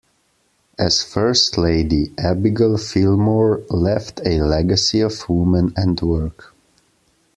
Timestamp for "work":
6.01-6.55